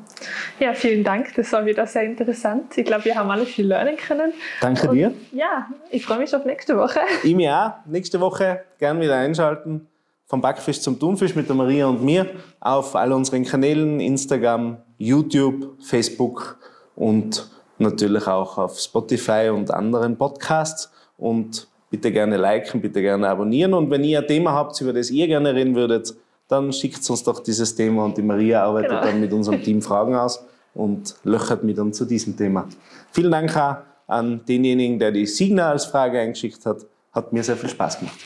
Ja, 0.59 0.75
vielen 0.75 1.05
Dank. 1.05 1.35
Das 1.37 1.53
war 1.53 1.65
wieder 1.65 1.87
sehr 1.87 2.03
interessant. 2.03 2.77
Ich 2.77 2.85
glaube, 2.85 3.05
wir 3.05 3.15
haben 3.15 3.31
alle 3.31 3.47
viel 3.47 3.67
lernen 3.67 3.97
können. 3.97 4.33
Danke 4.61 4.89
Und, 4.89 4.97
dir. 4.97 5.15
Ja, 5.33 5.69
ich 5.91 6.05
freue 6.05 6.19
mich 6.19 6.35
auf 6.35 6.45
nächste 6.45 6.77
Woche. 6.77 7.01
Ich 7.23 7.35
mich 7.35 7.49
auch. 7.49 7.73
Nächste 7.87 8.21
Woche 8.21 8.65
gern 8.79 9.01
wieder 9.01 9.17
einschalten. 9.17 9.87
Vom 10.27 10.41
Backfisch 10.41 10.81
zum 10.81 10.99
Thunfisch 10.99 11.35
mit 11.35 11.49
der 11.49 11.57
Maria 11.57 11.87
und 11.87 12.05
mir 12.05 12.27
auf 12.61 12.95
all 12.95 13.13
unseren 13.13 13.45
Kanälen, 13.45 13.99
Instagram, 13.99 14.77
YouTube, 14.99 15.77
Facebook 15.81 16.59
und 16.97 17.49
natürlich 17.81 18.27
auch 18.27 18.59
auf 18.59 18.79
Spotify 18.79 19.51
und 19.53 19.71
anderen 19.71 20.17
Podcasts. 20.17 20.91
Und 21.17 21.69
bitte 21.91 22.13
gerne 22.13 22.37
liken, 22.37 22.81
bitte 22.81 23.03
gerne 23.03 23.29
abonnieren. 23.29 23.75
Und 23.75 23.91
wenn 23.91 24.05
ihr 24.05 24.21
ein 24.21 24.27
Thema 24.27 24.53
habt, 24.53 24.81
über 24.81 24.93
das 24.93 25.11
ihr 25.11 25.27
gerne 25.27 25.55
reden 25.55 25.75
würdet, 25.75 26.15
dann 26.49 26.73
schickt 26.73 27.09
uns 27.11 27.23
doch 27.23 27.41
dieses 27.41 27.75
Thema 27.75 28.05
und 28.05 28.17
die 28.17 28.23
Maria 28.23 28.63
arbeitet 28.65 28.91
genau. 28.91 29.03
dann 29.03 29.21
mit 29.21 29.33
unserem 29.33 29.63
Team 29.63 29.83
Fragen 29.83 30.15
aus 30.15 30.43
und 30.75 31.15
löchert 31.25 31.63
mich 31.63 31.77
dann 31.77 31.93
zu 31.93 32.05
diesem 32.05 32.37
Thema. 32.37 32.67
Vielen 33.13 33.31
Dank 33.31 33.55
auch 33.57 33.77
an 34.07 34.41
denjenigen, 34.49 34.99
der 34.99 35.13
die 35.13 35.27
Signal 35.27 35.73
als 35.73 35.85
Frage 35.85 36.19
eingeschickt 36.19 36.65
hat. 36.65 36.87
Hat 37.13 37.33
mir 37.33 37.43
sehr 37.43 37.57
viel 37.57 37.69
Spaß 37.69 37.99
gemacht. 37.99 38.19